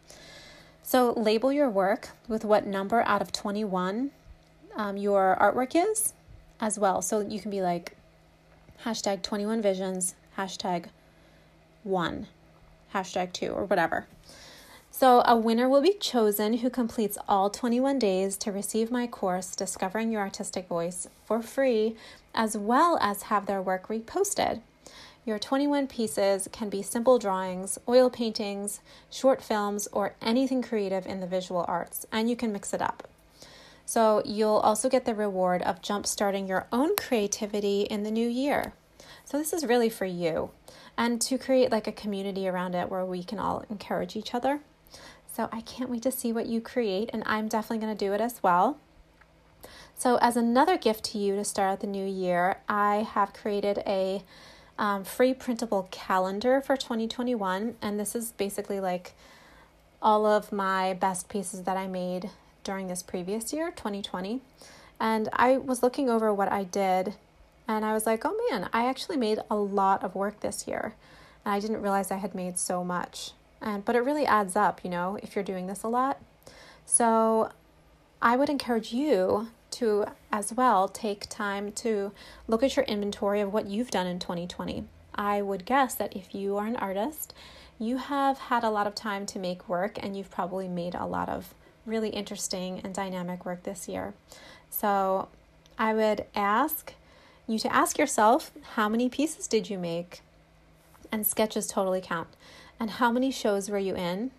So, 0.82 1.12
label 1.12 1.52
your 1.52 1.68
work 1.68 2.10
with 2.28 2.44
what 2.44 2.66
number 2.66 3.02
out 3.02 3.22
of 3.22 3.32
21 3.32 4.10
um, 4.76 4.96
your 4.96 5.36
artwork 5.40 5.74
is 5.74 6.12
as 6.60 6.78
well. 6.78 7.02
So, 7.02 7.20
you 7.20 7.40
can 7.40 7.50
be 7.50 7.62
like 7.62 7.96
hashtag 8.84 9.22
21 9.22 9.62
visions, 9.62 10.14
hashtag 10.36 10.86
1, 11.84 12.26
hashtag 12.94 13.32
2, 13.32 13.48
or 13.48 13.64
whatever. 13.64 14.06
So, 14.98 15.22
a 15.26 15.36
winner 15.36 15.68
will 15.68 15.82
be 15.82 15.92
chosen 15.92 16.54
who 16.54 16.70
completes 16.70 17.18
all 17.28 17.50
21 17.50 17.98
days 17.98 18.38
to 18.38 18.50
receive 18.50 18.90
my 18.90 19.06
course, 19.06 19.54
Discovering 19.54 20.10
Your 20.10 20.22
Artistic 20.22 20.68
Voice, 20.68 21.06
for 21.26 21.42
free, 21.42 21.96
as 22.34 22.56
well 22.56 22.96
as 23.02 23.24
have 23.24 23.44
their 23.44 23.60
work 23.60 23.88
reposted. 23.88 24.62
Your 25.26 25.38
21 25.38 25.88
pieces 25.88 26.48
can 26.50 26.70
be 26.70 26.80
simple 26.80 27.18
drawings, 27.18 27.78
oil 27.88 28.08
paintings, 28.08 28.80
short 29.10 29.42
films, 29.42 29.86
or 29.92 30.14
anything 30.22 30.62
creative 30.62 31.04
in 31.04 31.20
the 31.20 31.26
visual 31.26 31.66
arts, 31.68 32.06
and 32.10 32.30
you 32.30 32.36
can 32.36 32.52
mix 32.52 32.72
it 32.72 32.80
up. 32.80 33.06
So, 33.86 34.20
you'll 34.26 34.58
also 34.58 34.90
get 34.90 35.06
the 35.06 35.14
reward 35.14 35.62
of 35.62 35.80
jump-starting 35.80 36.46
your 36.46 36.66
own 36.70 36.96
creativity 36.96 37.82
in 37.82 38.02
the 38.02 38.10
new 38.10 38.28
year. 38.28 38.74
So, 39.24 39.38
this 39.38 39.54
is 39.54 39.64
really 39.64 39.88
for 39.88 40.04
you, 40.04 40.50
and 40.98 41.20
to 41.22 41.38
create 41.38 41.72
like 41.72 41.86
a 41.86 41.92
community 41.92 42.46
around 42.46 42.74
it 42.74 42.90
where 42.90 43.06
we 43.06 43.22
can 43.22 43.38
all 43.38 43.64
encourage 43.70 44.16
each 44.16 44.34
other. 44.34 44.60
So 45.36 45.50
I 45.52 45.60
can't 45.60 45.90
wait 45.90 46.00
to 46.04 46.10
see 46.10 46.32
what 46.32 46.46
you 46.46 46.62
create, 46.62 47.10
and 47.12 47.22
I'm 47.26 47.46
definitely 47.46 47.84
going 47.84 47.94
to 47.94 48.04
do 48.06 48.14
it 48.14 48.22
as 48.22 48.42
well. 48.42 48.78
So, 49.94 50.16
as 50.22 50.34
another 50.34 50.78
gift 50.78 51.04
to 51.12 51.18
you 51.18 51.36
to 51.36 51.44
start 51.44 51.80
the 51.80 51.86
new 51.86 52.06
year, 52.06 52.56
I 52.70 53.06
have 53.12 53.34
created 53.34 53.82
a 53.86 54.22
um, 54.78 55.04
free 55.04 55.34
printable 55.34 55.88
calendar 55.90 56.62
for 56.62 56.74
2021, 56.74 57.76
and 57.82 58.00
this 58.00 58.14
is 58.14 58.32
basically 58.32 58.80
like 58.80 59.12
all 60.00 60.24
of 60.24 60.52
my 60.52 60.94
best 60.94 61.28
pieces 61.28 61.64
that 61.64 61.76
I 61.76 61.86
made 61.86 62.30
during 62.66 62.88
this 62.88 63.02
previous 63.02 63.52
year, 63.52 63.70
2020. 63.70 64.42
And 64.98 65.28
I 65.32 65.56
was 65.56 65.82
looking 65.82 66.10
over 66.10 66.34
what 66.34 66.50
I 66.50 66.64
did, 66.64 67.14
and 67.68 67.84
I 67.84 67.94
was 67.94 68.04
like, 68.04 68.24
oh 68.24 68.36
man, 68.50 68.68
I 68.72 68.86
actually 68.86 69.16
made 69.16 69.38
a 69.48 69.54
lot 69.56 70.02
of 70.02 70.14
work 70.14 70.40
this 70.40 70.66
year, 70.66 70.94
and 71.44 71.54
I 71.54 71.60
didn't 71.60 71.80
realize 71.80 72.10
I 72.10 72.16
had 72.16 72.34
made 72.34 72.58
so 72.58 72.84
much. 72.84 73.30
And 73.62 73.84
but 73.84 73.96
it 73.96 74.00
really 74.00 74.26
adds 74.26 74.56
up, 74.56 74.80
you 74.82 74.90
know, 74.90 75.18
if 75.22 75.34
you're 75.34 75.44
doing 75.44 75.66
this 75.66 75.82
a 75.82 75.88
lot. 75.88 76.20
So 76.84 77.50
I 78.20 78.36
would 78.36 78.48
encourage 78.48 78.92
you 78.92 79.48
to 79.72 80.06
as 80.32 80.52
well 80.52 80.88
take 80.88 81.28
time 81.28 81.72
to 81.72 82.12
look 82.48 82.62
at 82.62 82.76
your 82.76 82.84
inventory 82.86 83.40
of 83.40 83.52
what 83.52 83.66
you've 83.66 83.90
done 83.90 84.06
in 84.06 84.18
2020. 84.18 84.84
I 85.14 85.40
would 85.40 85.64
guess 85.64 85.94
that 85.94 86.16
if 86.16 86.34
you 86.34 86.56
are 86.56 86.66
an 86.66 86.76
artist, 86.76 87.32
you 87.78 87.98
have 87.98 88.38
had 88.38 88.64
a 88.64 88.70
lot 88.70 88.86
of 88.86 88.94
time 88.94 89.26
to 89.26 89.38
make 89.38 89.68
work 89.68 89.98
and 90.02 90.16
you've 90.16 90.30
probably 90.30 90.68
made 90.68 90.94
a 90.94 91.06
lot 91.06 91.28
of 91.28 91.54
really 91.86 92.10
interesting 92.10 92.80
and 92.84 92.92
dynamic 92.94 93.46
work 93.46 93.62
this 93.62 93.88
year. 93.88 94.14
So 94.70 95.28
I 95.78 95.94
would 95.94 96.24
ask 96.34 96.94
you 97.46 97.58
to 97.60 97.72
ask 97.72 97.98
yourself 97.98 98.50
how 98.74 98.88
many 98.88 99.08
pieces 99.08 99.46
did 99.46 99.70
you 99.70 99.78
make? 99.78 100.20
And 101.12 101.26
sketches 101.26 101.66
totally 101.66 102.00
count. 102.00 102.28
And 102.80 102.90
how 102.90 103.12
many 103.12 103.30
shows 103.30 103.70
were 103.70 103.78
you 103.78 103.94
in? 103.94 104.32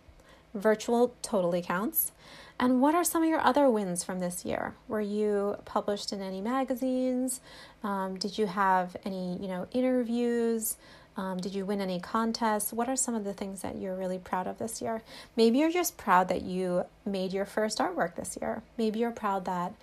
Virtual 0.54 1.13
totally 1.22 1.62
counts. 1.62 2.12
And 2.60 2.82
what 2.82 2.96
are 2.96 3.04
some 3.04 3.24
of 3.24 3.30
your 3.30 3.39
other 3.39 3.70
wins 3.70 4.04
from 4.04 4.20
this 4.20 4.44
year? 4.44 4.74
Were 4.88 5.01
you 5.01 5.58
published 5.66 6.12
in 6.12 6.22
any 6.22 6.42
magazines? 6.42 7.39
Um, 7.84 8.18
did 8.18 8.38
you 8.38 8.48
have 8.48 8.98
any, 9.06 9.38
you 9.39 9.48
know, 9.48 9.68
interviews? 9.72 10.75
Um, 11.17 11.39
did 11.39 11.55
you 11.55 11.65
win 11.65 11.81
any 11.81 12.00
contests? 12.00 12.71
What 12.71 12.88
are 12.88 12.95
some 12.95 13.15
of 13.15 13.24
the 13.24 13.33
things 13.33 13.63
that 13.63 13.77
you're 13.77 13.95
really 13.95 14.19
proud 14.19 14.45
of 14.45 14.59
this 14.59 14.83
year? 14.83 15.01
Maybe 15.36 15.57
you're 15.57 15.71
just 15.71 15.97
proud 15.97 16.29
that 16.29 16.43
you 16.43 16.86
made 17.05 17.33
your 17.33 17.45
first 17.45 17.79
artwork 17.79 18.15
this 18.15 18.38
year. 18.39 18.62
Maybe 18.77 19.00
you're 19.00 19.09
proud 19.09 19.45
that 19.45 19.74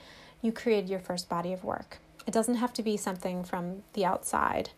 you 0.40 0.52
created 0.52 0.88
your 0.88 1.00
first 1.00 1.28
body 1.28 1.52
of 1.52 1.64
work. 1.64 1.98
It 2.24 2.32
doesn't 2.32 2.54
have 2.54 2.72
to 2.74 2.82
be 2.82 2.96
something 2.96 3.42
from 3.42 3.82
the 3.94 4.04
outside, 4.04 4.70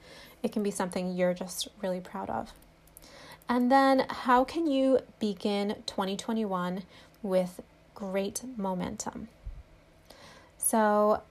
it 0.43 0.51
can 0.53 0.63
be 0.63 0.71
something 0.71 1.15
you're 1.15 1.35
just 1.35 1.69
really 1.83 2.01
proud 2.01 2.31
of. 2.31 2.53
And 3.49 3.71
then, 3.71 4.07
how 4.09 4.43
can 4.43 4.67
you 4.67 5.01
begin 5.21 5.83
2021 5.87 6.83
with 7.23 7.61
great 7.95 8.43
momentum? 8.57 9.29
So, 10.59 11.23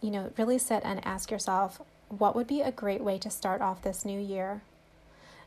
you 0.00 0.10
know, 0.10 0.32
really 0.38 0.58
sit 0.58 0.82
and 0.84 1.04
ask 1.06 1.30
yourself 1.30 1.80
what 2.08 2.34
would 2.36 2.46
be 2.46 2.60
a 2.60 2.72
great 2.72 3.02
way 3.02 3.18
to 3.18 3.30
start 3.30 3.60
off 3.60 3.82
this 3.82 4.04
new 4.04 4.20
year? 4.20 4.62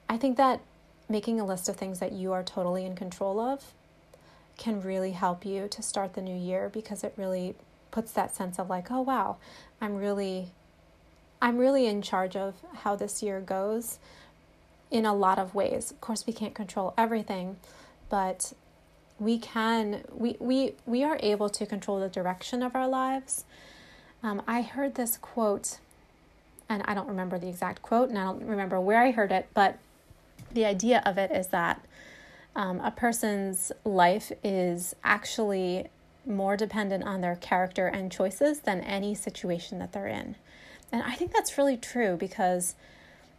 I 0.08 0.18
think 0.18 0.38
that 0.38 0.62
making 1.08 1.40
a 1.40 1.46
list 1.46 1.70
of 1.70 1.76
things 1.76 2.00
that 2.00 2.12
you 2.12 2.32
are 2.34 2.44
totally 2.44 2.86
in 2.86 2.96
control 2.96 3.40
of 3.40 3.74
can 4.58 4.82
really 4.82 5.12
help 5.12 5.46
you 5.46 5.68
to 5.70 5.82
start 5.82 6.14
the 6.14 6.22
new 6.22 6.36
year 6.36 6.70
because 6.70 7.04
it 7.04 7.14
really 7.16 7.56
puts 7.92 8.12
that 8.12 8.36
sense 8.36 8.60
of 8.60 8.70
like, 8.70 8.92
oh 8.92 9.02
wow, 9.02 9.38
I'm 9.82 9.96
really 9.96 10.50
I'm 11.42 11.58
really 11.58 11.88
in 11.88 12.02
charge 12.02 12.36
of 12.36 12.56
how 12.80 12.96
this 12.96 13.24
year 13.24 13.40
goes 13.40 13.98
in 14.92 15.06
a 15.06 15.14
lot 15.14 15.40
of 15.40 15.56
ways. 15.56 15.92
Of 15.92 16.02
course, 16.02 16.28
we 16.28 16.34
can't 16.34 16.54
control 16.54 16.94
everything, 16.98 17.58
but 18.10 18.54
we 19.20 19.38
can 19.38 20.04
we 20.12 20.36
we 20.40 20.74
we 20.86 21.04
are 21.04 21.18
able 21.22 21.50
to 21.50 21.66
control 21.66 22.00
the 22.00 22.10
direction 22.10 22.62
of 22.62 22.76
our 22.76 22.88
lives. 22.88 23.46
Um, 24.22 24.42
I 24.48 24.62
heard 24.62 24.96
this 24.96 25.16
quote, 25.16 25.78
and 26.70 26.84
I 26.86 26.94
don't 26.94 27.08
remember 27.08 27.40
the 27.40 27.50
exact 27.50 27.82
quote, 27.82 28.10
and 28.10 28.18
I 28.18 28.24
don't 28.26 28.44
remember 28.44 28.80
where 28.80 29.02
I 29.02 29.12
heard 29.12 29.32
it, 29.32 29.48
but 29.54 29.80
the 30.52 30.66
idea 30.66 31.02
of 31.06 31.18
it 31.18 31.32
is 31.32 31.48
that 31.48 31.84
um, 32.56 32.80
a 32.82 32.92
person's 32.92 33.72
life 33.84 34.32
is 34.44 34.96
actually 35.04 35.88
more 36.26 36.56
dependent 36.56 37.04
on 37.04 37.22
their 37.22 37.36
character 37.36 37.88
and 37.88 38.12
choices 38.12 38.60
than 38.62 38.82
any 38.82 39.16
situation 39.16 39.80
that 39.80 39.94
they're 39.94 40.08
in. 40.08 40.36
And 40.92 41.04
I 41.04 41.16
think 41.16 41.34
that's 41.34 41.58
really 41.58 41.78
true 41.78 42.18
because, 42.18 42.76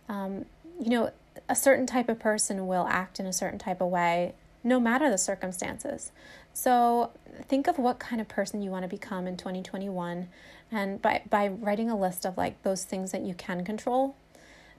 um, 0.08 0.44
you 0.80 0.90
know, 0.90 1.10
a 1.48 1.56
certain 1.56 1.86
type 1.86 2.08
of 2.08 2.18
person 2.18 2.66
will 2.66 2.86
act 2.88 3.20
in 3.20 3.26
a 3.26 3.32
certain 3.32 3.58
type 3.58 3.80
of 3.80 3.88
way 3.88 4.34
no 4.62 4.78
matter 4.78 5.10
the 5.10 5.18
circumstances. 5.18 6.12
So 6.52 7.10
think 7.48 7.66
of 7.66 7.78
what 7.78 7.98
kind 7.98 8.20
of 8.20 8.28
person 8.28 8.62
you 8.62 8.70
want 8.70 8.82
to 8.82 8.88
become 8.88 9.26
in 9.26 9.36
2021 9.36 10.28
and 10.70 11.00
by 11.02 11.22
by 11.28 11.48
writing 11.48 11.90
a 11.90 11.98
list 11.98 12.24
of 12.24 12.36
like 12.36 12.62
those 12.62 12.84
things 12.84 13.12
that 13.12 13.22
you 13.22 13.34
can 13.34 13.64
control 13.64 14.16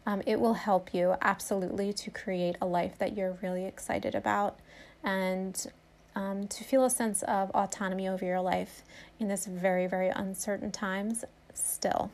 um, 0.05 0.21
it 0.25 0.39
will 0.39 0.55
help 0.55 0.93
you 0.93 1.15
absolutely 1.21 1.93
to 1.93 2.09
create 2.09 2.55
a 2.61 2.65
life 2.65 2.97
that 2.97 3.15
you're 3.15 3.37
really 3.41 3.65
excited 3.65 4.15
about 4.15 4.59
and 5.03 5.67
um, 6.15 6.47
to 6.47 6.63
feel 6.63 6.83
a 6.83 6.89
sense 6.89 7.23
of 7.23 7.49
autonomy 7.51 8.07
over 8.07 8.25
your 8.25 8.41
life 8.41 8.83
in 9.19 9.27
this 9.27 9.45
very 9.45 9.87
very 9.87 10.09
uncertain 10.09 10.71
times 10.71 11.23
still 11.53 12.11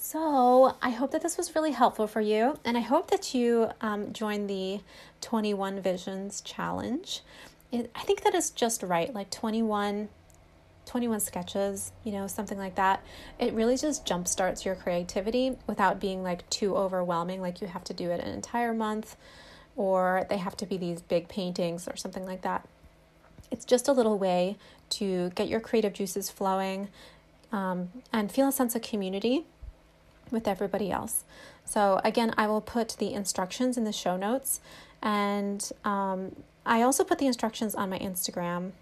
so, 0.00 0.76
I 0.80 0.90
hope 0.90 1.10
that 1.10 1.22
this 1.22 1.36
was 1.36 1.56
really 1.56 1.72
helpful 1.72 2.06
for 2.06 2.20
you, 2.20 2.56
and 2.64 2.78
I 2.78 2.80
hope 2.80 3.10
that 3.10 3.34
you 3.34 3.72
um, 3.80 4.12
join 4.12 4.46
the 4.46 4.80
21 5.22 5.80
Visions 5.80 6.40
Challenge. 6.40 7.20
It, 7.72 7.90
I 7.96 8.02
think 8.04 8.22
that 8.22 8.32
is 8.32 8.50
just 8.50 8.84
right, 8.84 9.12
like 9.12 9.28
21 9.30 10.08
21 10.88 11.20
sketches, 11.20 11.92
you 12.02 12.12
know, 12.12 12.26
something 12.26 12.58
like 12.58 12.74
that. 12.74 13.04
It 13.38 13.52
really 13.52 13.76
just 13.76 14.04
jumpstarts 14.04 14.64
your 14.64 14.74
creativity 14.74 15.56
without 15.66 16.00
being 16.00 16.22
like 16.22 16.48
too 16.50 16.76
overwhelming, 16.76 17.40
like 17.40 17.60
you 17.60 17.68
have 17.68 17.84
to 17.84 17.94
do 17.94 18.10
it 18.10 18.20
an 18.20 18.32
entire 18.32 18.74
month 18.74 19.16
or 19.76 20.26
they 20.28 20.38
have 20.38 20.56
to 20.56 20.66
be 20.66 20.76
these 20.76 21.00
big 21.00 21.28
paintings 21.28 21.86
or 21.86 21.96
something 21.96 22.26
like 22.26 22.42
that. 22.42 22.66
It's 23.50 23.64
just 23.64 23.86
a 23.86 23.92
little 23.92 24.18
way 24.18 24.56
to 24.90 25.30
get 25.30 25.48
your 25.48 25.60
creative 25.60 25.92
juices 25.92 26.30
flowing 26.30 26.88
um, 27.52 27.90
and 28.12 28.30
feel 28.30 28.48
a 28.48 28.52
sense 28.52 28.74
of 28.74 28.82
community 28.82 29.44
with 30.30 30.48
everybody 30.48 30.90
else. 30.90 31.24
So, 31.64 32.00
again, 32.04 32.34
I 32.36 32.46
will 32.46 32.60
put 32.60 32.96
the 32.98 33.12
instructions 33.12 33.76
in 33.76 33.84
the 33.84 33.92
show 33.92 34.16
notes, 34.16 34.60
and 35.02 35.70
um, 35.84 36.34
I 36.66 36.82
also 36.82 37.04
put 37.04 37.18
the 37.18 37.26
instructions 37.26 37.74
on 37.74 37.90
my 37.90 37.98
Instagram, 37.98 38.72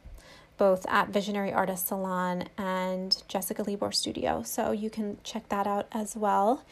both 0.59 0.87
at 0.89 1.09
Visionary 1.09 1.53
Artist 1.53 1.89
Salon 1.89 2.45
and 2.57 3.23
Jessica 3.29 3.63
Libor 3.63 3.93
Studio. 3.93 4.43
So, 4.43 4.73
you 4.73 4.91
can 4.91 5.19
check 5.23 5.49
that 5.49 5.67
out 5.67 5.87
as 5.93 6.17
well. 6.17 6.65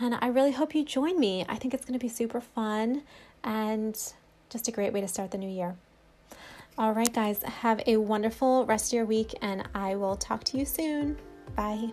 And 0.00 0.14
I 0.20 0.28
really 0.28 0.52
hope 0.52 0.74
you 0.74 0.84
join 0.84 1.18
me. 1.18 1.44
I 1.48 1.56
think 1.56 1.74
it's 1.74 1.84
going 1.84 1.98
to 1.98 2.04
be 2.04 2.08
super 2.08 2.40
fun 2.40 3.02
and 3.42 3.98
just 4.48 4.68
a 4.68 4.70
great 4.70 4.92
way 4.92 5.00
to 5.00 5.08
start 5.08 5.30
the 5.30 5.38
new 5.38 5.48
year. 5.48 5.76
All 6.78 6.92
right, 6.92 7.12
guys, 7.12 7.42
have 7.42 7.82
a 7.88 7.96
wonderful 7.96 8.64
rest 8.64 8.92
of 8.92 8.96
your 8.96 9.04
week, 9.04 9.34
and 9.42 9.68
I 9.74 9.96
will 9.96 10.16
talk 10.16 10.44
to 10.44 10.58
you 10.58 10.64
soon. 10.64 11.18
Bye. 11.56 11.90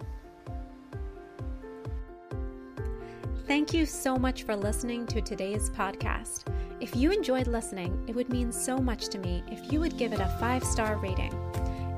Thank 3.47 3.73
you 3.73 3.87
so 3.87 4.15
much 4.15 4.43
for 4.43 4.55
listening 4.55 5.07
to 5.07 5.21
today's 5.21 5.71
podcast. 5.71 6.43
If 6.85 6.95
you 6.95 7.11
enjoyed 7.11 7.47
listening, 7.47 7.99
it 8.05 8.15
would 8.15 8.29
mean 8.29 8.51
so 8.51 8.77
much 8.77 9.07
to 9.07 9.17
me 9.17 9.43
if 9.47 9.73
you 9.73 9.79
would 9.79 9.97
give 9.97 10.13
it 10.13 10.19
a 10.19 10.37
five 10.39 10.63
star 10.63 10.97
rating. 10.97 11.33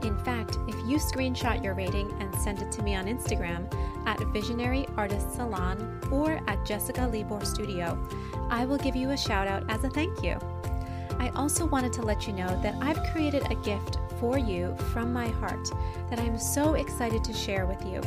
In 0.01 0.17
fact, 0.19 0.57
if 0.69 0.75
you 0.87 0.97
screenshot 0.97 1.61
your 1.61 1.73
rating 1.73 2.09
and 2.21 2.33
send 2.35 2.61
it 2.61 2.71
to 2.71 2.81
me 2.81 2.95
on 2.95 3.03
Instagram 3.03 3.67
at 4.05 4.17
Visionary 4.27 4.87
Artist 4.95 5.33
Salon 5.33 5.99
or 6.09 6.39
at 6.47 6.65
Jessica 6.65 7.05
Libor 7.05 7.43
Studio, 7.43 7.99
I 8.49 8.63
will 8.63 8.77
give 8.77 8.95
you 8.95 9.09
a 9.09 9.17
shout 9.17 9.45
out 9.45 9.69
as 9.69 9.83
a 9.83 9.89
thank 9.89 10.23
you. 10.23 10.39
I 11.19 11.33
also 11.35 11.65
wanted 11.65 11.91
to 11.91 12.03
let 12.03 12.25
you 12.25 12.31
know 12.31 12.47
that 12.61 12.75
I've 12.81 13.11
created 13.11 13.51
a 13.51 13.55
gift 13.55 13.97
for 14.21 14.37
you 14.37 14.73
from 14.93 15.11
my 15.11 15.27
heart 15.27 15.69
that 16.09 16.17
I'm 16.17 16.39
so 16.39 16.75
excited 16.75 17.25
to 17.25 17.33
share 17.33 17.65
with 17.65 17.85
you. 17.85 17.99